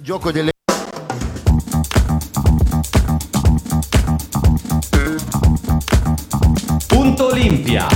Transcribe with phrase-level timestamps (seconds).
[0.00, 0.50] Il gioco delle
[6.86, 7.86] Punto Olimpia.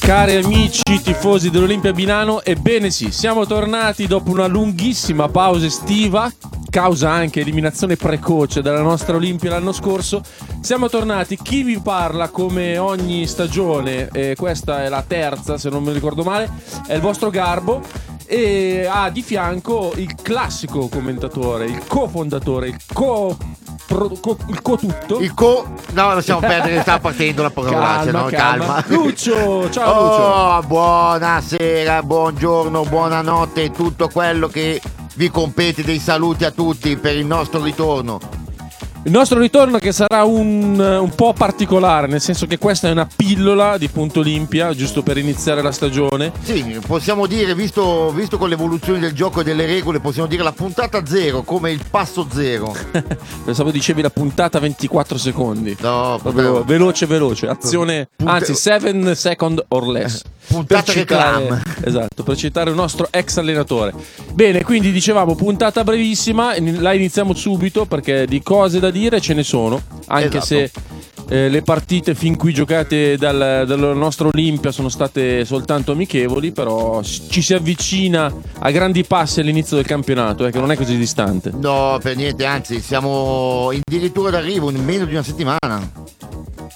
[0.00, 6.28] Cari amici tifosi dell'Olimpia Binano, ebbene sì, siamo tornati dopo una lunghissima pausa estiva,
[6.68, 10.20] causa anche eliminazione precoce dalla nostra Olimpia l'anno scorso.
[10.62, 15.82] Siamo tornati, chi vi parla come ogni stagione, e questa è la terza se non
[15.82, 16.50] mi ricordo male,
[16.86, 17.80] è il vostro Garbo
[18.26, 23.36] e ha di fianco il classico commentatore, il cofondatore, il co...
[23.86, 25.18] pro- co- il co tutto.
[25.18, 25.66] Il co...
[25.92, 28.26] No, lasciamo perdere, sta partendo la parolaccia, Calma, no?
[28.28, 28.84] calma.
[28.88, 30.22] Lucio, ciao Lucio.
[30.22, 34.80] Oh, buonasera, buongiorno, buonanotte, tutto quello che
[35.14, 38.20] vi compete dei saluti a tutti per il nostro ritorno.
[39.02, 43.08] Il nostro ritorno che sarà un, un po' particolare, nel senso che questa è una
[43.16, 46.32] pillola di Punto Olimpia, giusto per iniziare la stagione.
[46.42, 50.52] Sì, possiamo dire, visto, visto con l'evoluzione del gioco e delle regole, possiamo dire la
[50.52, 52.76] puntata zero, come il passo zero.
[53.42, 55.74] Pensavo dicevi la puntata 24 secondi.
[55.80, 60.20] No, Proprio proprio veloce, veloce, azione, Punta- anzi 7 second or less.
[60.46, 61.62] Puntata Per citare- reclam.
[61.84, 63.92] Esatto, per citare il nostro ex allenatore.
[64.32, 69.42] Bene, quindi dicevamo puntata brevissima, la iniziamo subito perché di cose da dire ce ne
[69.42, 70.44] sono, anche Esatto.
[70.44, 70.70] se
[71.30, 77.00] eh, le partite fin qui giocate dal, dalla nostra Olimpia sono state soltanto amichevoli, però
[77.02, 81.52] ci si avvicina a grandi passi all'inizio del campionato, eh, che non è così distante.
[81.56, 85.58] No, per niente, anzi, siamo addirittura d'arrivo in meno di una settimana.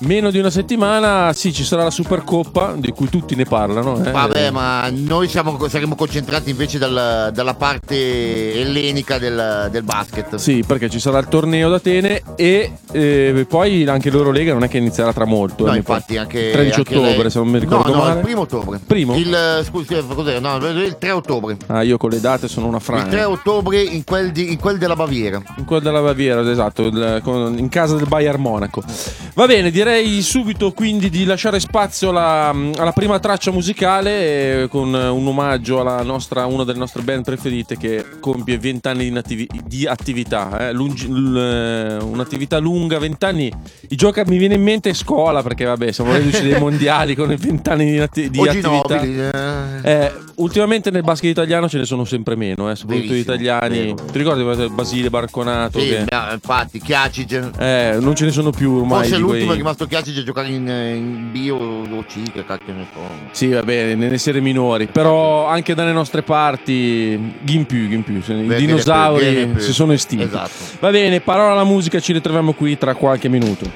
[0.01, 4.05] Meno di una settimana, sì, ci sarà la Supercoppa, di cui tutti ne parlano.
[4.05, 4.11] eh.
[4.11, 10.35] Vabbè, ma noi siamo- saremo concentrati invece dal- dalla parte ellenica del, del basket.
[10.35, 14.79] Sì, perché ci sarà il torneo d'Atene e eh, poi anche l'Eurolega non è che
[14.79, 15.67] inizierà tra molto.
[15.67, 18.15] No, eh, infatti anche 13 anche ottobre, lei- se non mi ricordo no, no, male.
[18.19, 18.81] il primo ottobre.
[18.87, 19.15] Primo?
[19.17, 20.39] Il scusi, cos'è?
[20.41, 21.57] No, il 3 ottobre.
[21.67, 23.29] Ah, io con le date sono una Il 3 frana.
[23.29, 25.43] ottobre in quel, di- in quel della Baviera.
[25.57, 28.83] In quella della Baviera, esatto, il- con- in casa del Bayern Monaco.
[29.35, 34.93] Va bene, direi subito quindi di lasciare spazio alla, alla prima traccia musicale eh, con
[34.93, 39.49] un omaggio alla nostra, una delle nostre band preferite che compie 20 anni di, nativi-
[39.65, 40.69] di attività.
[40.69, 43.53] eh, lungi- l- eh, un'attività lunga, 20 anni.
[43.89, 47.37] I giochi mi viene in mente scuola perché vabbè, siamo reduci dei mondiali con i
[47.37, 49.01] 20 anni di, nati- di attività.
[49.01, 49.81] Eh.
[49.83, 53.79] Eh, ultimamente nel basket italiano ce ne sono sempre meno, eh, soprattutto gli italiani.
[53.79, 53.95] vero.
[54.11, 55.79] Ti ricordi Basile Barconato?
[55.79, 57.51] Sì, che- infatti, Chiacic.
[57.59, 58.99] eh, non ce ne sono più ormai.
[59.03, 62.73] Forse l'ultimo quei- è rimasto Chiacic a giocare in, in bio o C, che cacchio
[62.75, 63.01] ne so.
[63.31, 64.87] Sì, va bene, nelle serie minori.
[64.87, 68.17] Però anche dalle nostre parti, Gimpiù, Gimpiù.
[68.17, 69.61] I Viene dinosauri più, viene più.
[69.63, 70.25] si sono estinti.
[70.25, 70.51] Esatto.
[70.81, 73.71] Va bene, parola alla musica, ci ritroviamo qui tra qualche minuto.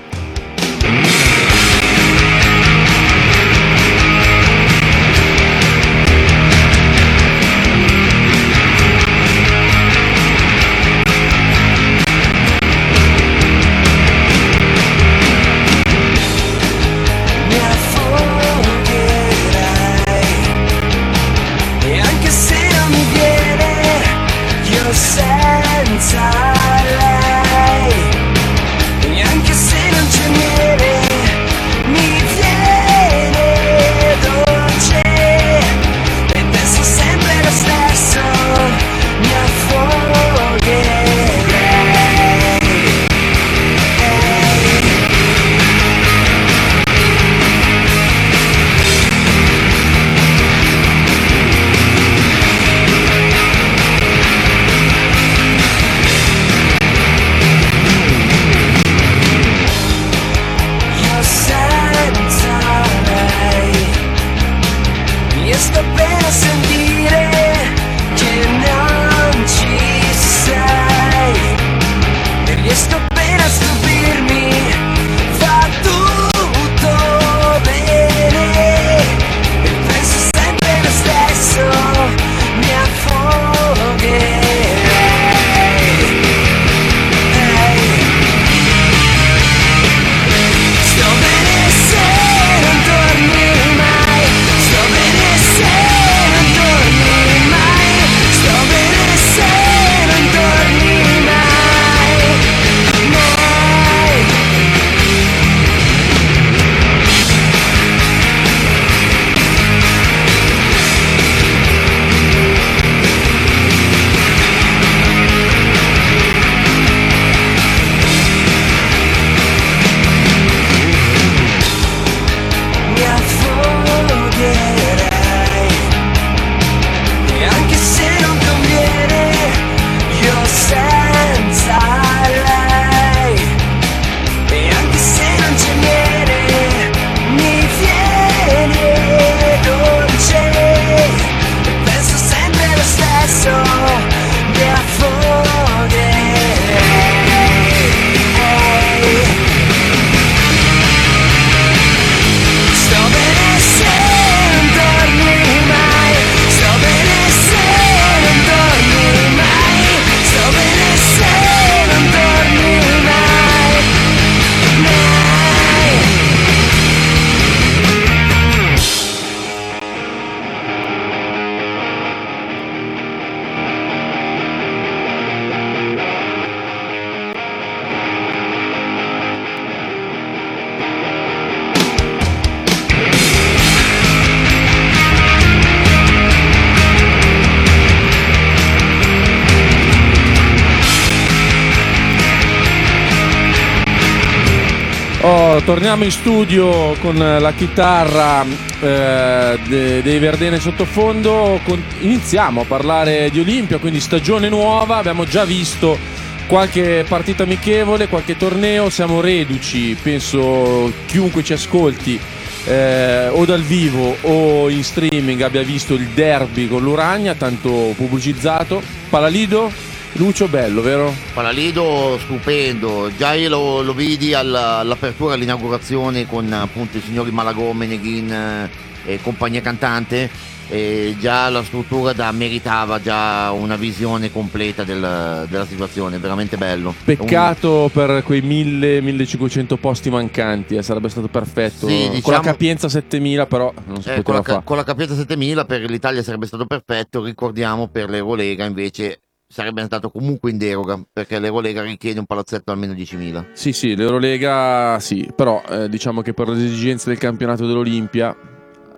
[195.59, 198.45] Allora, torniamo in studio con la chitarra
[198.81, 201.59] eh, de- dei Verdene sottofondo.
[201.65, 204.99] Con- iniziamo a parlare di Olimpia, quindi stagione nuova.
[204.99, 205.99] Abbiamo già visto
[206.47, 208.89] qualche partita amichevole, qualche torneo.
[208.89, 212.21] Siamo reduci, penso chiunque ci ascolti
[212.65, 218.81] eh, o dal vivo o in streaming abbia visto il derby con l'Uragna, tanto pubblicizzato.
[219.09, 219.73] Palalido,
[220.15, 221.15] Lucio Bello, vero?
[221.33, 227.87] Palalido stupendo, già io lo, lo vidi alla- all'apertura, all'inaugurazione con appunto i signori Malagome,
[227.87, 228.71] Neghin eh,
[229.05, 230.29] e compagnia cantante
[230.71, 236.93] e già la struttura da meritava già una visione completa del- della situazione, veramente bello.
[237.05, 241.87] Peccato per quei 1000-1500 posti mancanti, eh, sarebbe stato perfetto.
[241.87, 244.63] Sì, Con la diciamo- capienza 7000 però non si Eh, con, la, fare.
[244.65, 249.21] con la capienza 7000 per l'Italia sarebbe stato perfetto, ricordiamo per l'Eurolega invece
[249.51, 253.47] sarebbe andato comunque in deroga perché l'Eurolega richiede un palazzetto almeno 10.000.
[253.55, 258.37] Sì, sì, l'Eurolega sì, però eh, diciamo che per le esigenze del campionato dell'Olimpia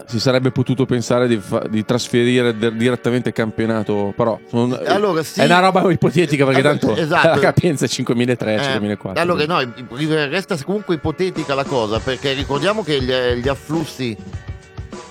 [0.06, 5.22] si sarebbe potuto pensare di, fa- di trasferire de- direttamente il campionato, però son- Allora,
[5.22, 5.38] sì.
[5.38, 7.28] è una roba ipotetica perché Allora, tanto esatto.
[7.30, 9.20] la capienza è 5300, Eh, 5400.
[9.20, 9.72] allora no,
[10.28, 14.16] resta comunque ipotetica la cosa perché ricordiamo che gli, gli afflussi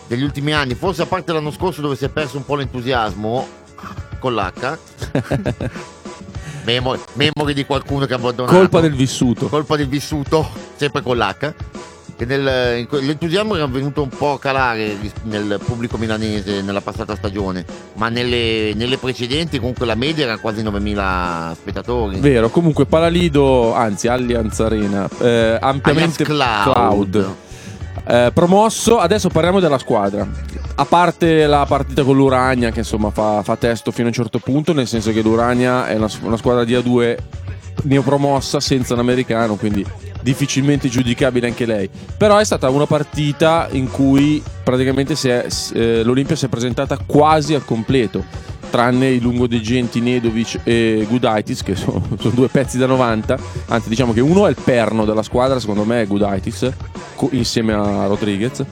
[0.05, 3.47] degli ultimi anni, forse a parte l'anno scorso dove si è perso un po' l'entusiasmo
[4.19, 4.77] con l'H,
[6.65, 8.55] memo- memoria di qualcuno che ha abbandonato.
[8.55, 9.47] Colpa del vissuto.
[9.47, 11.53] colpa del vissuto, sempre con l'H.
[12.19, 17.15] Che nel- in l'entusiasmo era venuto un po' a calare nel pubblico milanese nella passata
[17.15, 22.19] stagione, ma nelle, nelle precedenti comunque la media era quasi 9.000 spettatori.
[22.19, 27.35] Vero, comunque Palalido, anzi Allianz Arena, eh, ampiamente Allianz Cloud.
[28.05, 30.27] Eh, promosso, adesso parliamo della squadra.
[30.79, 34.39] A parte la partita con l'Uragna, che insomma fa, fa testo fino a un certo
[34.39, 37.17] punto, nel senso che l'Uragna è una, una squadra di A2
[37.83, 39.85] neopromossa senza un americano, quindi
[40.21, 41.89] difficilmente giudicabile anche lei.
[42.17, 46.97] Però è stata una partita in cui praticamente si è- eh, l'Olimpia si è presentata
[47.05, 48.23] quasi al completo,
[48.69, 53.37] tranne i lungodegenti Nedovic e Gudaitis, che sono, sono due pezzi da 90.
[53.67, 56.71] Anzi, diciamo che uno è il perno della squadra, secondo me è Gudaitis,
[57.15, 58.63] co- insieme a Rodriguez.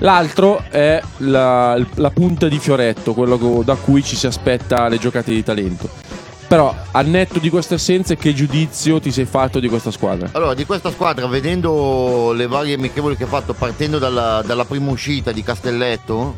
[0.00, 5.30] L'altro è la, la punta di Fioretto, quello da cui ci si aspetta le giocate
[5.30, 5.88] di talento.
[6.48, 10.30] Però, al netto di queste assenze, che giudizio ti sei fatto di questa squadra?
[10.32, 14.90] Allora, di questa squadra, vedendo le varie amichevoli che ha fatto partendo dalla, dalla prima
[14.90, 16.34] uscita di Castelletto,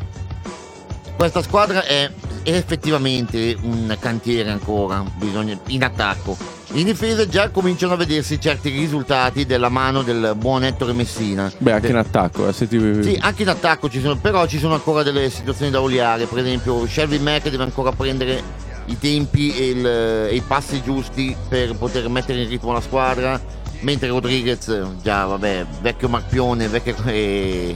[1.15, 2.11] questa squadra è,
[2.43, 6.37] è effettivamente un cantiere ancora, bisogna- in attacco.
[6.75, 11.51] In difesa già cominciano a vedersi certi risultati della mano del buon Ettore Messina.
[11.57, 14.57] Beh, anche De- in attacco, eh, ti- Sì, anche in attacco ci sono, però ci
[14.59, 16.25] sono ancora delle situazioni da oliare.
[16.25, 18.41] Per esempio, Shelby Mack deve ancora prendere
[18.85, 23.39] i tempi e, il- e i passi giusti per poter mettere in ritmo la squadra.
[23.81, 24.73] Mentre Rodriguez,
[25.03, 27.75] già vabbè, vecchio marpione, vecchio e,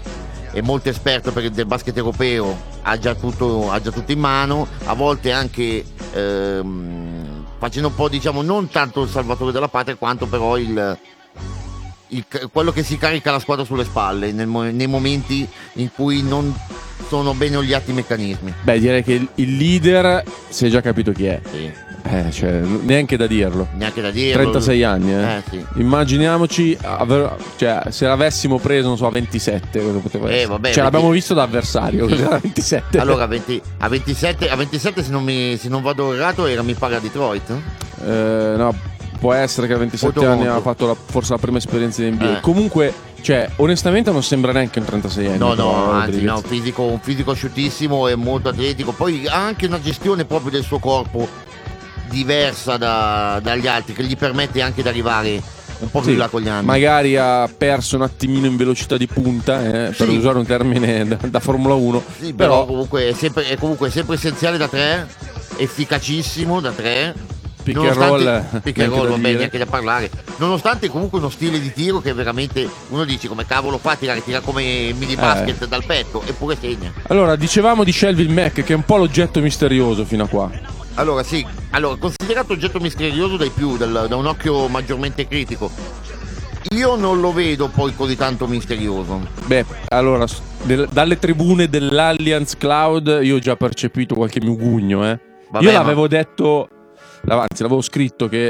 [0.58, 4.18] e molto esperto per il del basket europeo, ha già tutto, ha già tutto in
[4.18, 4.68] mano.
[4.86, 10.26] A volte anche ehm, facendo un po', diciamo, non tanto il salvatore della patria, quanto
[10.26, 10.98] però il,
[12.08, 16.52] il- quello che si carica la squadra sulle spalle nel nei momenti in cui non
[17.08, 18.52] sono bene oliati i meccanismi.
[18.64, 21.40] Beh, direi che il- il leader si è già capito chi è.
[21.52, 21.72] Sì,
[22.10, 23.68] Eh, cioè, neanche da dirlo.
[23.74, 24.34] neanche da dire.
[24.34, 25.36] 36 anni, eh.
[25.38, 25.66] Eh, sì.
[25.76, 30.48] Immaginiamoci, aver- cioè, se l'avessimo preso, non so, a 27, cosa poteva Eh, essere?
[30.48, 32.98] vabbè, cioè, venti- l'abbiamo visto da avversario, a 27.
[33.00, 36.62] Allora, a, 20 a 27, a 27 se, non mi, se non vado errato, era
[36.62, 37.50] mi paga Detroit.
[38.06, 38.74] Eh, no,
[39.20, 42.14] può essere che a 27 Molto anni ha fatto la- forse la prima esperienza in
[42.14, 42.38] NBA.
[42.38, 42.42] Eh.
[42.42, 45.38] Comunque, cioè, onestamente non sembra neanche un 36 anni.
[45.40, 48.92] No, no, anzi, no, fisico, un fisico asciuttissimo e molto atletico.
[48.94, 51.28] Poi ha anche una gestione proprio del suo corpo
[52.18, 55.42] diversa da- dagli altri, che gli permette anche di arrivare
[55.80, 56.66] un po' più Sì, in là con gli anni.
[56.66, 60.16] Magari ha perso un attimino in velocità di punta, eh, per Sì.
[60.16, 62.04] usare un termine da, da Formula 1.
[62.20, 65.08] Sì, però, però comunque, è sempre, è comunque sempre essenziale da tre,
[65.58, 67.14] efficacissimo da tre.
[67.68, 70.10] Pick and roll, pick and neanche roll, da vabbè, neanche da parlare.
[70.38, 74.24] Nonostante comunque uno stile di tiro che veramente uno dice come cavolo fa a tirare,
[74.24, 75.18] tira come mini Eh.
[75.18, 76.94] basket dal petto, eppure segna.
[77.10, 80.50] Allora, dicevamo di Shelvin Mac, che è un po' l'oggetto misterioso fino a qua.
[80.98, 85.70] Allora, sì, allora, considerato oggetto misterioso dai più, dal- da un occhio maggiormente critico.
[86.76, 89.22] Io non lo vedo poi così tanto misterioso.
[89.46, 90.26] Beh, allora,
[90.64, 95.20] del- dalle tribune dell'Allianz Cloud io ho già percepito qualche mugugno, eh.
[95.52, 96.68] Vabbè, io ma- l'avevo detto,
[97.28, 98.48] anzi l'avevo scritto che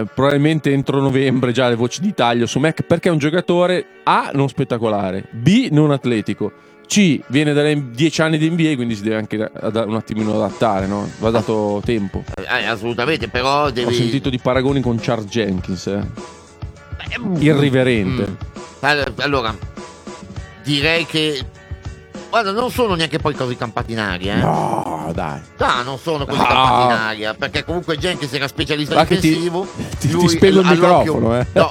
[0.00, 3.86] eh, probabilmente entro novembre già le voci di taglio su Mac perché è un giocatore
[4.02, 6.50] A non spettacolare, B non atletico,
[6.92, 11.10] C viene dai 10 anni di NBA quindi si deve anche un attimino adattare, no?
[11.20, 12.22] Va dato tempo.
[12.36, 13.94] Eh, assolutamente, però devi...
[13.94, 16.00] Ho sentito di paragoni con Charles Jenkins, eh.
[17.08, 18.28] Eh, irriverente.
[18.28, 18.34] Mm.
[18.80, 19.56] All- Allora,
[20.64, 21.40] direi che.
[22.32, 24.40] Guarda, non sono neanche poi così campati in aria, eh.
[24.40, 25.38] No, dai.
[25.58, 26.46] No, non sono così No.
[26.46, 29.66] campati in aria, perché comunque Jenkins era specialista ti- difensivo.
[29.98, 31.46] ti- ti lui spego il microfono, eh.
[31.52, 31.68] No,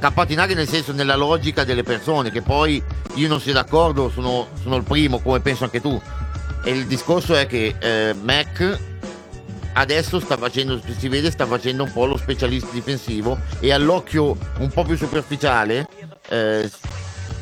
[0.00, 2.82] campati in aria nel senso nella logica delle persone, che poi
[3.14, 6.00] io non sia d'accordo, sono, sono il primo, come penso anche tu.
[6.64, 8.78] E il discorso è che eh, Mac
[9.74, 14.68] adesso sta facendo, si vede, sta facendo un po' lo specialista difensivo e all'occhio un
[14.70, 15.86] po' più superficiale
[16.28, 16.68] eh,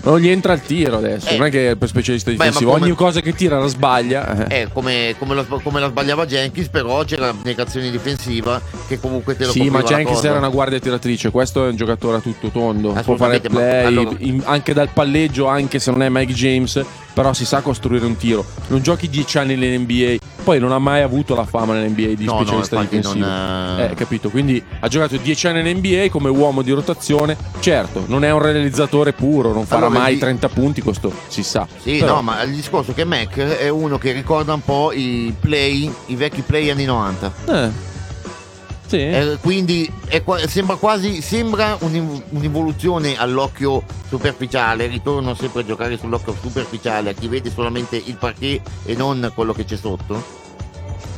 [0.03, 1.29] Non gli entra il tiro adesso.
[1.29, 1.37] Eh.
[1.37, 2.71] Non è che è per specialista Beh, difensivo.
[2.73, 4.47] come- Ogni cosa che tira la sbaglia.
[4.49, 4.69] eh.
[4.73, 9.53] come, come la, come la sbagliava Jenkins, però c'era l'abnegazione difensiva che comunque te lo
[9.53, 10.29] Sì, ma la Jenkins cosa.
[10.29, 11.31] era una guardia tiratrice.
[11.31, 12.93] Questo è un giocatore a tutto tondo.
[12.93, 16.33] Può fare Assolutamente, ma play allora- in- anche dal palleggio, anche se non è Mike
[16.33, 16.83] James.
[17.19, 18.45] Però si sa costruire un tiro.
[18.69, 20.25] Non giochi 10 anni nell'NBA.
[20.45, 23.27] Poi non ha mai avuto la fama nell'NBA di No, no, specialista infatti difensivo.
[23.27, 24.31] non, eh, Eh, capito?
[24.31, 27.37] Quindi ha giocato 10 anni nell'NBA come uomo di rotazione.
[27.59, 31.43] Certo, non è un realizzatore puro, non farà Allora, mai di- 30 punti, questo si
[31.43, 31.67] sa.
[31.83, 34.93] Sì, Però- no, ma il discorso è che Mac è uno che ricorda un po'
[34.93, 37.33] i play, i vecchi play anni 90.
[37.49, 37.97] Eh.
[38.89, 38.97] Sì.
[38.97, 44.87] Eh, quindi è sembra quasi sembra un'in- un'involuzione all'occhio superficiale.
[44.87, 49.53] Ritorno sempre a giocare sull'occhio superficiale a chi vede solamente il parquet e non quello
[49.53, 50.37] che c'è sotto.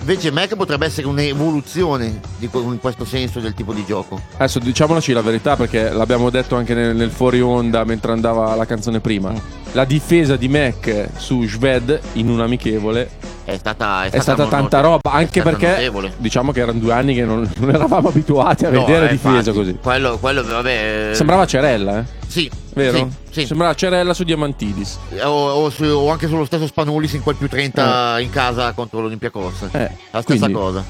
[0.00, 4.21] Invece Mac potrebbe essere un'evoluzione in questo senso del tipo di gioco.
[4.35, 8.65] Adesso diciamoci la verità perché l'abbiamo detto anche nel, nel fuori onda mentre andava la
[8.65, 9.33] canzone prima.
[9.73, 13.11] La difesa di Mac su Sved in un amichevole
[13.50, 16.12] È stata, è stata molto- tanta roba, è anche stata perché notevole.
[16.16, 19.37] diciamo che erano due anni che non, non eravamo abituati a No, vedere eh, difesa
[19.38, 19.78] infatti, così.
[19.83, 21.11] Quello, quello vabbè.
[21.12, 22.04] Sembrava Cerella, eh?
[22.26, 22.97] Sì, Vero?
[23.30, 23.47] Sì, sì.
[23.47, 24.99] Sembrava Cerella su Diamantidis.
[25.23, 29.00] O, o su- o anche sullo stesso Spanulis in quel più 30 in casa contro
[29.00, 29.62] l'Olympiacos.
[29.73, 30.85] Eh, La stessa quindi- cosa.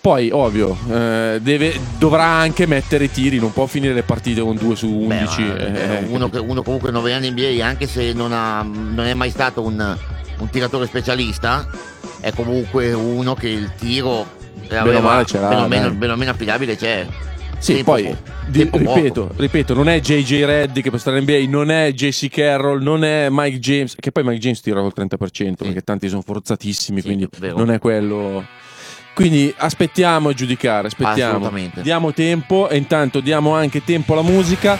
[0.00, 4.54] Poi, ovvio, eh, deve- dovrà anche mettere i tiri, non può finire le partite con
[4.54, 5.42] 2 su Beh, 11.
[5.42, 5.64] ma, eh,
[6.02, 9.30] eh, uno, uno comunque 9 anni in NBA, anche se non, ha- non è mai
[9.30, 9.96] stato un,
[10.38, 11.66] un tiratore specialista,
[12.24, 14.26] è comunque uno che il tiro
[14.70, 17.06] aveva, male ce l'ha, meno, meno, meno meno affidabile c'è.
[17.58, 18.16] Sì, Tempo poi po-
[18.48, 22.28] di- ripeto, ripeto, non è JJ Reddy che può stare in NBA, non è JC
[22.28, 26.22] Carroll, non è Mike James, che poi Mike James tira col 30%, perché tanti sono
[26.22, 27.56] forzatissimi, Sì, quindi vero.
[27.58, 28.44] non è quello.
[29.14, 31.50] Quindi aspettiamo a giudicare, aspettiamo.
[31.82, 34.76] Diamo tempo e intanto diamo anche tempo alla musica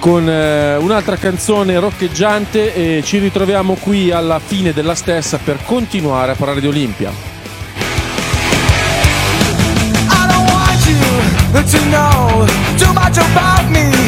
[0.00, 6.32] con eh, un'altra canzone roccheggiante e ci ritroviamo qui alla fine della stessa per continuare
[6.32, 7.10] a parlare di Olimpia.
[7.10, 7.14] I
[10.26, 12.46] don't want you to know
[12.78, 13.99] too much about me.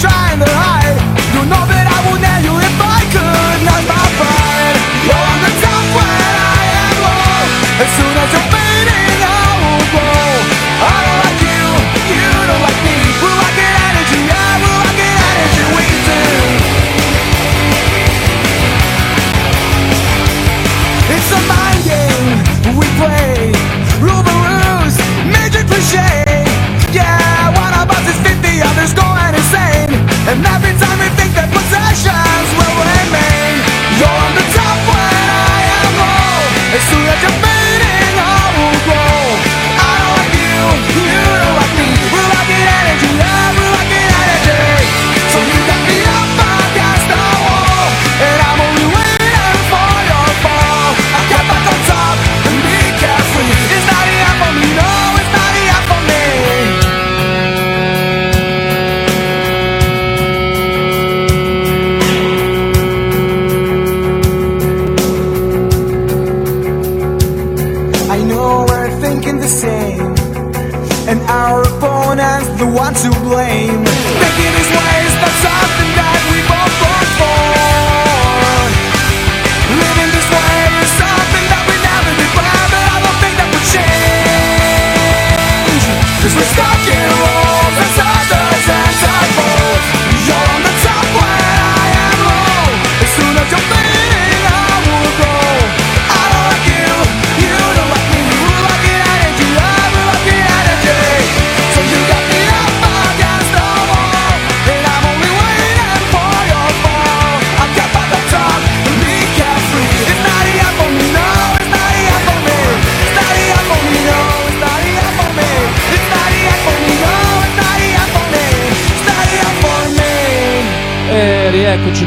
[0.00, 0.49] Trying to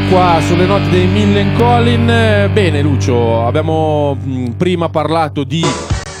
[0.08, 2.08] qua sulle note dei Millencolin.
[2.08, 4.16] Eh, Bene, Lucio, abbiamo
[4.56, 5.64] prima parlato di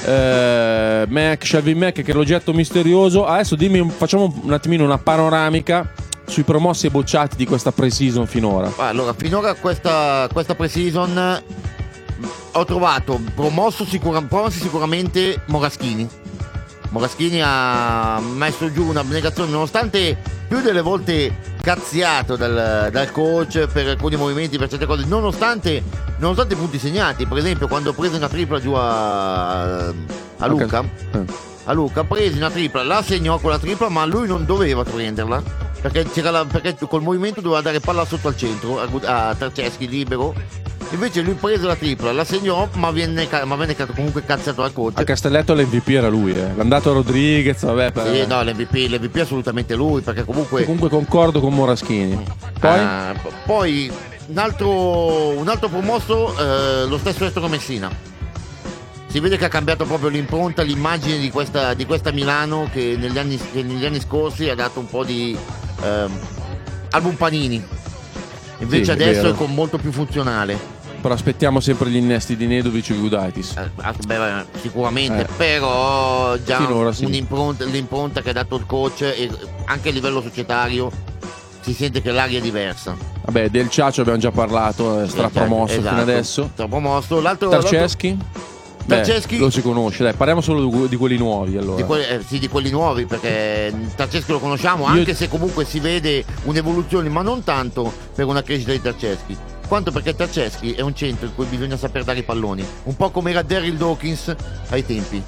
[0.06, 3.26] eh, Mac, Shelby Mac, che è l'oggetto misterioso.
[3.26, 5.90] Adesso dimmi, facciamo un attimino una panoramica
[6.26, 8.72] sui promossi e bocciati di questa pre-season finora.
[8.76, 11.42] Allora, finora questa, questa pre-season
[12.52, 16.08] ho trovato promosso sicura- promossi sicuramente Moraschini.
[16.90, 24.16] Moraschini ha messo giù un'abnegazione nonostante più delle volte cazziato dal, dal coach per alcuni
[24.16, 25.82] movimenti, per certe cose, nonostante,
[26.18, 27.26] nonostante i punti segnati.
[27.26, 31.24] Per esempio, quando ho preso una tripla giù a, a Luca, Eh.
[31.64, 35.42] a Luca, presi una tripla, la segnò con la tripla, ma lui non doveva prenderla.
[35.80, 39.88] Perché, c'era la- perché col movimento doveva dare palla sotto al centro, a, a Tarceschi
[39.88, 40.32] libero.
[40.94, 44.92] Invece lui prese la tripla, la segnò, ma venne, ma venne comunque cazzato dal coach.
[45.00, 46.54] A Castelletto l'MVP era lui, eh.
[46.54, 47.90] L'andato a Rodriguez, vabbè.
[47.90, 48.14] Per...
[48.14, 50.62] Sì, no, l'MVP, l'MVP è assolutamente lui, perché comunque.
[50.62, 52.22] Comunque concordo con Moraschini.
[52.60, 52.78] Poi?
[52.78, 53.12] Ah,
[53.44, 53.90] poi
[54.26, 57.90] un altro, un altro promosso, eh, lo stesso Ettore Messina.
[59.08, 63.18] Si vede che ha cambiato proprio l'impronta, l'immagine di questa, di questa Milano che negli,
[63.18, 65.36] anni, che negli anni scorsi ha dato un po' di
[65.82, 66.18] ehm,
[66.90, 67.64] album panini.
[68.58, 69.34] Invece Sì, è adesso vero.
[69.34, 70.73] è con molto più funzionale.
[71.04, 73.56] Però aspettiamo sempre gli innesti di Nedovic e Gudaitis.
[73.58, 75.26] Eh, ah, sicuramente, Eh.
[75.36, 77.06] però già Finora sì.
[77.10, 79.04] l'impronta che ha dato il coach
[79.66, 80.90] anche a livello societario
[81.60, 82.96] si sente che l'aria è diversa.
[83.26, 86.48] Vabbè, del Ciaccio abbiamo già parlato, è strapromosso Esatto, fino adesso.
[86.54, 87.20] Strapromosso.
[87.20, 88.16] L'altro, Tarceschi?
[88.86, 91.76] Beh, Tarceschi- lo si conosce, dai, parliamo solo di, quelli nuovi allora.
[91.76, 95.66] di, quelli, eh, sì, di quelli nuovi perché Tarceschi lo conosciamo Io- anche se comunque
[95.66, 99.36] si vede un'evoluzione ma non tanto per una crescita di Tarceschi
[99.66, 103.10] quanto perché Tarceschi è un centro in cui bisogna saper dare i palloni un po'
[103.10, 104.34] come era Daryl Dawkins
[104.68, 105.22] ai tempi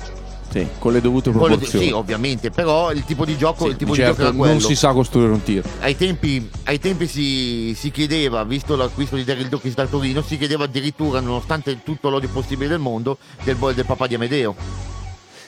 [0.50, 1.86] Sì, con le dovute proporzioni.
[1.86, 4.36] sì ovviamente però il tipo di gioco, Sì, il tipo di di certo gioco era
[4.36, 5.68] quello non si sa costruire un tiro.
[5.80, 10.38] ai tempi, ai tempi si, si chiedeva, visto l'acquisto di Daryl Dawkins da Torino, si
[10.38, 14.54] chiedeva addirittura, nonostante tutto l'odio possibile del mondo, del, del papà di Amedeo.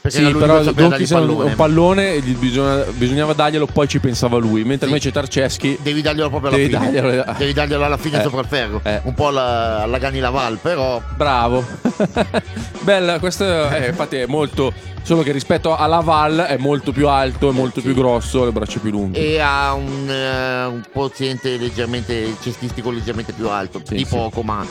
[0.00, 1.44] Perché Sì, però un, pallone.
[1.50, 4.62] un pallone e bisogna- bisognava darglielo, poi ci pensava lui.
[4.64, 4.92] Mentre Sì.
[4.92, 6.92] invece Tarceschi Devi darglielo proprio alla Devi fine.
[6.92, 8.22] darglielo- Devi darglielo alla fine Eh.
[8.22, 8.80] sopra il ferro.
[8.84, 9.00] Eh.
[9.04, 11.02] Un po' alla, alla Gani Laval, però.
[11.16, 11.64] Bravo.
[12.80, 14.72] Bella, questo è, infatti è molto.
[15.02, 17.86] Solo che rispetto alla Val è molto più alto, è molto Sì.
[17.86, 19.18] più grosso, le braccia più lunghe.
[19.18, 23.80] E ha un, eh, un quoziente leggermente cestistico leggermente più alto.
[23.84, 24.64] Sì, di poco, ma.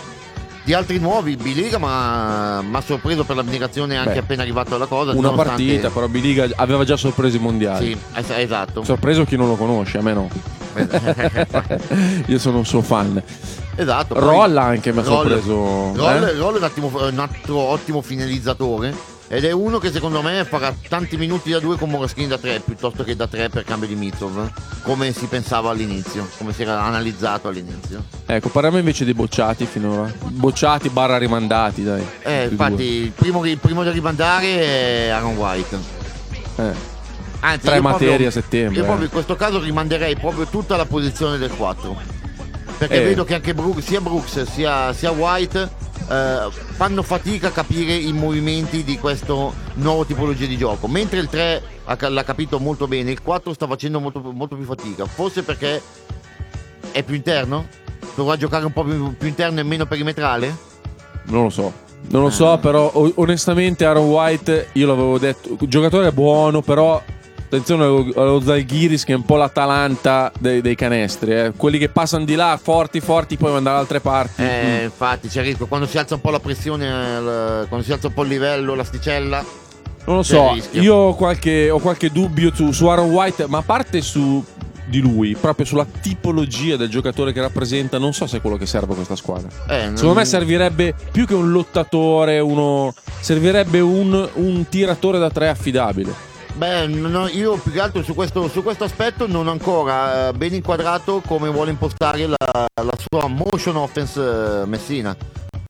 [0.67, 5.11] Di altri nuovi, Biliga mi ha sorpreso per l'abnegazione anche Beh, appena arrivato alla cosa.
[5.11, 7.85] Una nonostante- partita, però Biliga aveva già sorpreso i mondiali.
[7.85, 8.83] Sì, es- esatto.
[8.83, 10.29] Sorpreso chi non lo conosce, a me no.
[12.27, 13.23] Io sono un suo fan.
[13.75, 14.19] esatto.
[14.19, 15.93] Roll anche mi ha sorpreso.
[15.95, 16.33] Roll, eh?
[16.33, 18.93] Roll è un, attimo- un altro ottimo finalizzatore.
[19.29, 22.61] Ed è uno che secondo me farà tanti minuti da due con Moraschini da tre
[22.61, 24.49] piuttosto che da tre per cambio di Mitov.
[24.83, 28.05] Come si pensava all'inizio, come si era analizzato all'inizio.
[28.25, 30.09] Ecco, parliamo invece dei bocciati finora.
[30.27, 32.05] Bocciati barra rimandati, dai.
[32.23, 35.77] Eh, infatti, il primo, il primo da rimandare è Aaron White.
[36.55, 36.95] Eh.
[37.41, 39.07] Anzi, Tre materie proprio- a settembre, Io proprio eh.
[39.07, 41.95] in questo caso rimanderei proprio tutta la posizione del 4.
[42.77, 43.03] Perché Eh.
[43.03, 45.69] vedo che anche Brooks- sia Brooks sia, sia White
[46.09, 50.87] eh, fanno fatica a capire i movimenti di questo nuovo tipologia di gioco.
[50.87, 54.55] Mentre il 3 ha ca- l'ha capito molto bene, il 4 sta facendo molto, molto
[54.55, 55.05] più fatica.
[55.05, 55.81] Forse perché
[56.91, 57.67] è più interno?
[58.15, 60.55] Dovrà giocare un po' più, più interno e meno perimetrale?
[61.25, 61.71] Non lo so.
[62.09, 62.31] Non lo Ah.
[62.31, 67.01] so, però o- onestamente Aaron White, io l'avevo detto, giocatore buono, però
[67.47, 71.51] attenzione allo, Zalgiris che è un po' l'Atalanta dei, dei canestri, eh.
[71.55, 74.43] quelli che passano di là forti forti poi vanno da altre parti.
[74.43, 75.65] Eh, infatti c'è il rischio.
[75.67, 76.85] Quando si alza un po' la pressione,
[77.67, 79.43] quando si alza un po' il livello, l'asticella,
[80.05, 83.63] Non lo so, io ho qualche, ho qualche dubbio su, su Aaron White, ma a
[83.63, 84.43] parte su
[84.85, 88.65] di lui, proprio sulla tipologia del giocatore che rappresenta, non so se è quello che
[88.65, 89.49] serve a questa squadra.
[89.67, 95.29] eh, Secondo non- me servirebbe più che un lottatore, uno servirebbe un, un tiratore da
[95.29, 96.26] tre affidabile.
[96.57, 100.33] Beh, no, io più che altro su questo, su questo aspetto non ho ancora eh,
[100.33, 102.35] ben inquadrato come vuole impostare la,
[102.81, 105.15] la sua motion offense eh, Messina.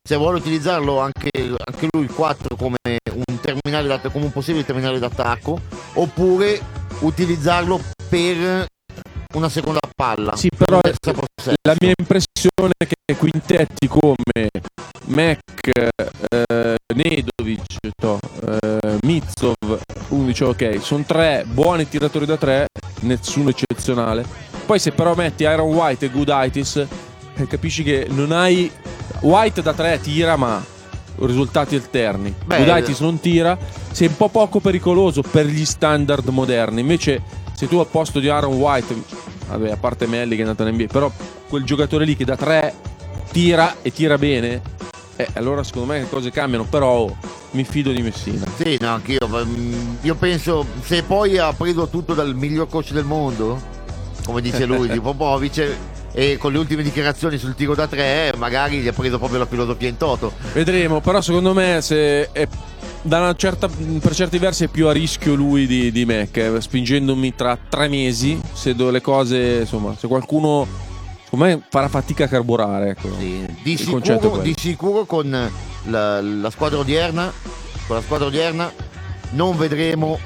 [0.01, 2.77] Se vuole utilizzarlo anche, anche lui il 4 come
[3.11, 5.59] un, terminale come un possibile terminale d'attacco
[5.95, 6.61] oppure
[6.99, 8.65] utilizzarlo per
[9.33, 10.37] una seconda palla.
[10.37, 14.49] Sì, però la mia impressione è che quintetti come
[15.07, 18.17] Mac, eh, Nedovic, to,
[18.59, 19.79] eh, Mitsov,
[20.09, 22.65] uno dice ok, sono tre buoni tiratori da tre,
[23.01, 24.25] nessuno eccezionale.
[24.65, 26.87] Poi se però metti Iron White e Gooditis,
[27.35, 28.71] eh, capisci che non hai...
[29.19, 30.63] White da tre tira ma
[31.19, 32.33] risultati alterni.
[32.45, 33.55] Gooditis non tira,
[33.91, 36.81] sei un po' poco pericoloso per gli standard moderni.
[36.81, 37.21] Invece
[37.53, 38.95] se tu al posto di Aaron White,
[39.49, 41.11] vabbè, a parte Melli che è andato in NBA, però
[41.47, 42.73] quel giocatore lì che da tre
[43.31, 44.61] tira e tira bene,
[45.17, 47.11] eh, allora secondo me le cose cambiano, però
[47.51, 48.45] mi fido di Messina.
[48.55, 49.27] Sì, no, anch'io.
[49.27, 53.59] mm, Io penso, se poi ha preso tutto dal miglior coach del mondo,
[54.25, 55.75] come dice lui, di Popovic,
[56.13, 59.45] e con le ultime dichiarazioni sul tiro da tre, magari gli ha preso proprio la
[59.45, 60.33] filosofia in toto.
[60.53, 62.47] Vedremo, però secondo me se è
[63.01, 66.59] da una certa, per certi versi è più a rischio lui di, di me, che
[66.59, 70.67] spingendomi tra tre mesi, se do le cose, insomma, se qualcuno
[71.29, 73.09] secondo me farà fatica a carburare, ecco.
[73.17, 75.49] Sì, di, sicuro, di sicuro con
[75.83, 77.31] la, la squadra odierna,
[77.85, 78.71] con la squadra odierna
[79.31, 80.17] non vedremo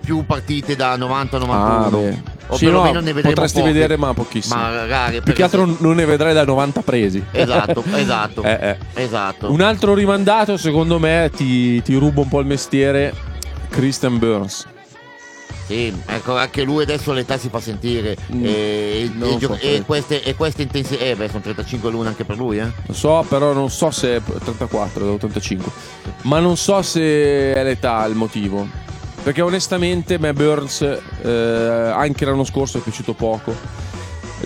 [0.00, 1.50] più partite da 90-91.
[1.50, 2.22] Ah, beh.
[2.46, 3.72] o Sì, no, ne potresti poche.
[3.72, 4.54] vedere, ma pochissime.
[4.54, 7.22] Ma rare, Più che altro non ne vedrai da 90 presi.
[7.32, 8.42] Esatto, esatto.
[8.42, 8.58] Eh,
[8.94, 9.02] eh.
[9.02, 9.50] esatto.
[9.50, 13.12] Un altro rimandato, secondo me, ti, ti ruba un po' il mestiere.
[13.68, 14.66] Christian Burns.
[15.68, 18.16] Sì, ecco, anche lui adesso l'età si fa sentire.
[18.32, 21.04] Mm, e, non e so gio- e queste, e queste intensità.
[21.04, 22.72] Eh, beh, sono 35 l'una anche per lui, eh.
[22.86, 25.70] Lo so, però non so se è 34, da 85.
[26.22, 28.66] Ma non so se è l'età il motivo.
[29.22, 31.28] Perché onestamente me Burns eh,
[31.94, 33.54] anche l'anno scorso è piaciuto poco.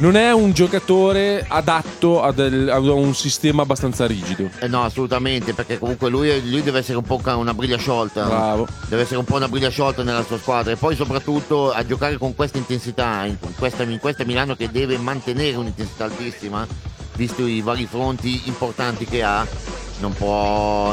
[0.03, 4.51] Non è un giocatore adatto a, del- a un sistema abbastanza rigido.
[4.59, 8.25] Eh, no, assolutamente, perché comunque lui, lui deve essere un po' una briglia sciolta.
[8.25, 8.67] Bravo.
[8.89, 10.73] Deve essere un po' una briglia sciolta nella sua squadra.
[10.73, 14.99] E poi soprattutto a giocare con questa intensità, in questa, in questa Milano che deve
[14.99, 16.67] mantenere un'intensità altissima,
[17.15, 19.47] visto i vari fronti importanti che ha.
[20.01, 20.93] Non può.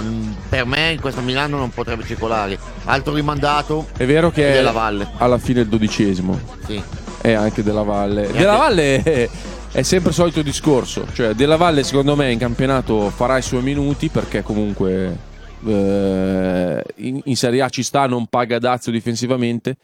[0.50, 2.60] Per me in questa Milano non potrebbe circolare.
[2.86, 5.10] Altro rimandato È vero che della è Valle.
[5.18, 6.40] alla fine il dodicesimo.
[6.68, 6.80] Sì.
[7.22, 8.26] È anche della Valle.
[8.28, 9.30] anche- Della Valle è,
[9.72, 11.06] è sempre il solito discorso.
[11.14, 15.18] Cioè, Della Valle, secondo me, in campionato farà i suoi minuti perché comunque
[15.66, 19.76] eh, in, in Serie A ci sta, non paga dazio difensivamente.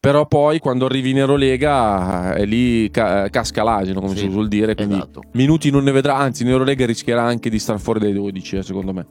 [0.00, 4.46] Però poi quando arrivi in Eurolega è lì ca- casca l'asino, come Sì, si suol
[4.46, 4.76] dire.
[4.76, 5.22] Quindi esatto.
[5.32, 8.62] minuti non ne vedrà, anzi, in Eurolega rischierà anche di star fuori dai 12, eh,
[8.62, 9.06] secondo me.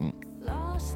[0.46, 0.96] Lost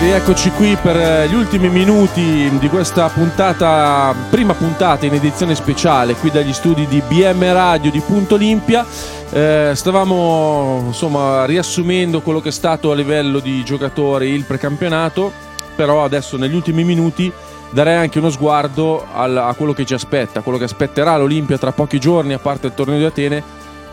[0.00, 6.14] rieccoci qui per eh, gli ultimi minuti di questa puntata, prima puntata in edizione speciale
[6.14, 8.84] qui dagli studi di BM Radio di Punto Olimpia.
[9.32, 15.30] Eh, stavamo insomma riassumendo quello che è stato a livello di giocatori il precampionato,
[15.76, 17.30] però adesso negli ultimi minuti
[17.70, 21.72] darei anche uno sguardo al- a quello che ci aspetta, quello che aspetterà l'Olimpia tra
[21.72, 23.42] pochi giorni, a parte il torneo di Atene,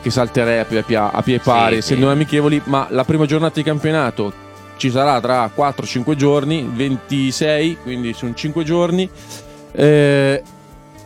[0.01, 2.11] che salterei a pie, a pie pari, Sì, essendo sì.
[2.13, 4.45] amichevoli, ma la prima giornata di campionato
[4.77, 9.09] ci sarà tra 4-5 giorni, 26, quindi sono 5 giorni.
[9.71, 10.41] Eh,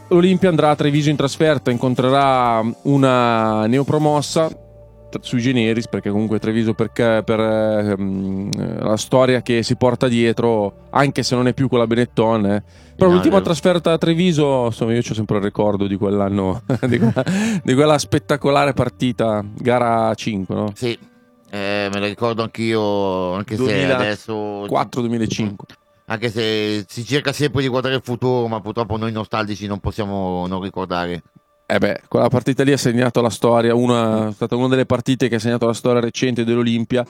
[0.09, 4.49] L'Olimpia andrà a Treviso in trasferta, incontrerà una neopromossa
[5.21, 8.49] sui generis, perché comunque Treviso perché, per ehm,
[8.81, 12.45] la storia che si porta dietro, anche se non è più quella Benetton.
[12.45, 12.63] eh.
[12.95, 13.41] Però No, l'ultima eh.
[13.41, 17.23] trasferta a Treviso, insomma, io ho sempre il ricordo di quell'anno, di, quella,
[17.63, 20.71] di quella spettacolare partita, gara 5, no?
[20.75, 20.97] Sì,
[21.53, 24.33] eh, me la ricordo anch'io, anche se 2004, adesso...
[24.67, 25.55] 4-2005.
[26.05, 30.47] Anche se si cerca sempre di guardare il futuro, ma purtroppo noi nostalgici non possiamo
[30.47, 31.23] non ricordare.
[31.65, 35.27] Eh beh, quella partita lì ha segnato la storia, una, è stata una delle partite
[35.27, 37.05] che ha segnato la storia recente dell'Olimpia.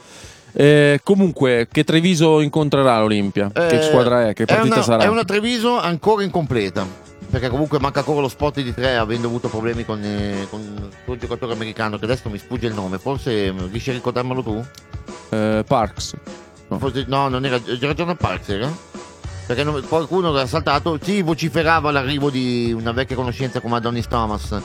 [0.54, 3.52] Eh, comunque, che Treviso incontrerà l'Olimpia?
[3.52, 4.34] che Eh, squadra è?
[4.34, 5.04] Che partita una, sarà?
[5.04, 7.11] È una Treviso ancora incompleta.
[7.32, 11.18] Perché comunque manca ancora lo spot di tre, avendo avuto problemi con, eh, con quel
[11.18, 12.98] giocatore americano che adesso mi sfugge il nome.
[12.98, 14.66] Forse mm, riesci a ricordarmelo tu?
[15.30, 16.16] Eh, Parks.
[16.68, 16.78] No.
[16.78, 17.58] Forse- no, non era.
[17.60, 18.70] Jordan Parks, era?
[19.46, 21.00] Perché non- qualcuno l'ha saltato.
[21.02, 24.62] Si vociferava l'arrivo di una vecchia conoscenza come Adonis Thomas.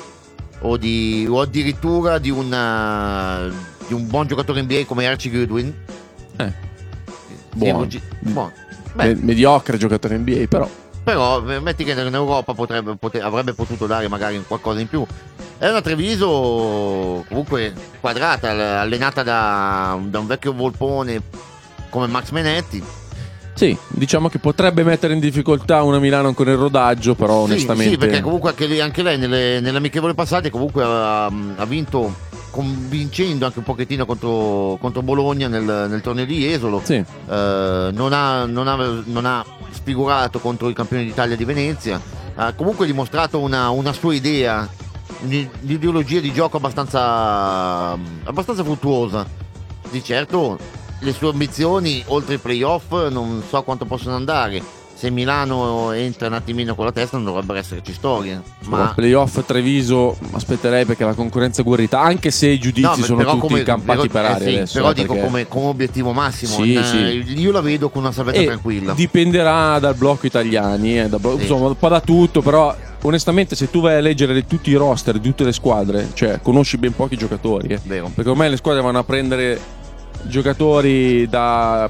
[0.61, 3.49] O, di, o addirittura di, una,
[3.87, 5.73] di un buon giocatore NBA come Archie Goodwin.
[6.37, 6.53] Eh,
[7.55, 7.79] buono.
[7.79, 8.53] voci- buono.
[8.95, 10.69] Beh, mediocre giocatore NBA, però.
[11.07, 15.07] Però eh, metti che in Europa potrebbe, pote- avrebbe potuto dare magari qualcosa in più.
[15.57, 21.23] È una Treviso comunque quadrata, allenata da, da un vecchio volpone
[21.91, 22.83] come Max Menetti.
[23.55, 27.93] Sì, diciamo che potrebbe mettere in difficoltà una Milano con il rodaggio, però Sì, onestamente.
[27.93, 32.13] Sì, perché comunque anche lei, anche lei nelle, nelle amichevoli passate comunque ha, ha vinto
[32.51, 36.81] convincendo anche un pochettino contro, contro Bologna nel, nel torneo di Jesolo.
[36.83, 37.05] Sì, Eh,
[37.93, 42.01] non, ha, non ha- non ha sfigurato contro i campioni d'Italia di Venezia.
[42.35, 44.69] Ha comunque dimostrato una, una sua idea,
[45.23, 47.93] un'i- un'ideologia di gioco abbastanza,
[48.25, 49.27] abbastanza fruttuosa.
[49.91, 50.59] Di certo
[51.01, 54.76] le sue ambizioni oltre i playoff non so quanto possono andare.
[54.97, 58.41] Se Milano entra un attimino con la testa non dovrebbero esserci storie.
[58.61, 63.25] ma playoff Treviso aspetterei perché la concorrenza è guerrita, anche se i giudizi No, sono
[63.25, 64.73] tutti come- campati però- per eh aria sì, adesso.
[64.79, 66.55] Però eh, dico perché- come, come obiettivo massimo.
[66.63, 67.39] Sì, in- sì.
[67.39, 68.95] Io la vedo con una salvezza E tranquilla.
[68.95, 71.43] dipenderà dal blocco italiani, eh, da blo- Sì.
[71.43, 75.19] insomma, un po' da tutto, però onestamente se tu vai a leggere tutti i roster
[75.19, 77.79] di tutte le squadre, cioè conosci ben pochi giocatori, eh.
[77.81, 79.61] Perché ormai le squadre vanno a prendere
[80.23, 81.89] giocatori da,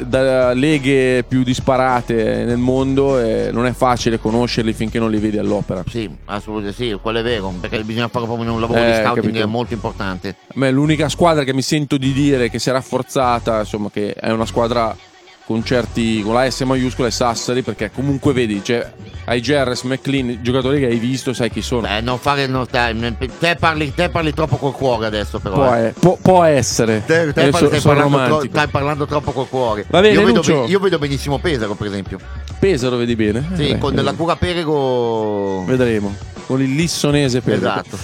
[0.00, 5.38] da leghe più disparate nel mondo e non è facile conoscerli finché non li vedi
[5.38, 5.82] all'opera.
[5.88, 9.26] Sì, assolutamente sì, quello è vero, perché bisogna fare proprio un lavoro Eh, di scouting
[9.26, 9.48] capito.
[9.48, 10.36] molto importante.
[10.54, 14.30] Me l'unica squadra che mi sento di dire che si è rafforzata, insomma, che è
[14.30, 14.96] una squadra
[15.46, 18.84] con certi con la S maiuscola è Sassari, perché comunque vedi, cioè,
[19.26, 21.82] hai Gerres, McLean, giocatori che hai visto, sai chi sono.
[21.82, 22.96] Beh, non fare no, dai,
[23.38, 25.54] te, parli, te parli troppo col cuore adesso, però.
[25.54, 25.94] Può, eh.
[25.98, 27.04] può- può essere.
[27.06, 29.84] Te, te parli- so- stai, parlando tro- stai parlando troppo col cuore.
[29.88, 32.18] Va bene, io, vedo, io vedo benissimo Pesaro, per esempio.
[32.58, 33.48] Pesaro vedi bene?
[33.54, 35.62] Sì, Eh, con beh, la cura Perego.
[35.64, 36.14] Vedremo.
[36.46, 37.82] Con il lissonese Pesaro.
[37.82, 37.98] Esatto.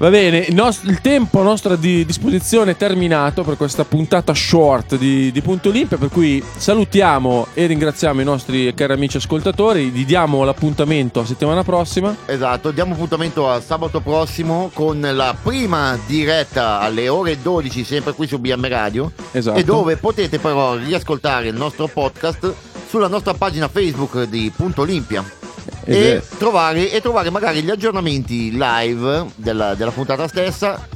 [0.00, 4.32] Va bene, il, nos- il tempo a nostra di- disposizione è terminato per questa puntata
[4.32, 9.90] short di, di Punto Olimpia, per cui salutiamo e ringraziamo i nostri cari amici ascoltatori,
[9.90, 12.16] gli diamo l'appuntamento a settimana prossima.
[12.24, 18.26] Esatto, diamo appuntamento a sabato prossimo con la prima diretta alle ore 12, sempre qui
[18.26, 19.12] su BM Radio.
[19.32, 19.58] Esatto.
[19.58, 22.54] E dove potete però riascoltare il nostro podcast
[22.88, 25.39] sulla nostra pagina Facebook di Punto Olimpia.
[25.84, 30.86] E trovare, e trovare magari gli aggiornamenti live della, della puntata stessa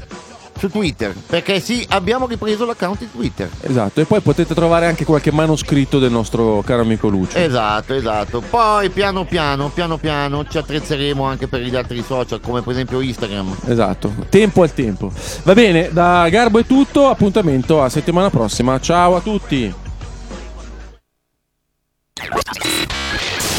[0.59, 1.15] su Twitter.
[1.27, 3.51] Perché sì, abbiamo ripreso l'account di Twitter.
[3.61, 7.37] Esatto, e poi potete trovare anche qualche manoscritto del nostro caro amico Lucio.
[7.37, 8.41] Esatto, esatto.
[8.41, 13.01] Poi piano piano, piano piano ci attrezzeremo anche per gli altri social, come per esempio
[13.01, 13.57] Instagram.
[13.67, 15.13] Esatto, tempo al tempo.
[15.43, 18.79] Va bene, da Garbo è tutto, appuntamento a settimana prossima.
[18.81, 19.75] Ciao a tutti.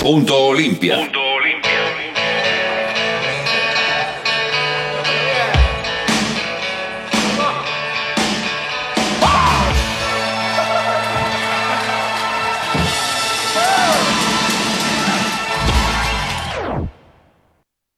[0.06, 1.25] Punto Olimpia.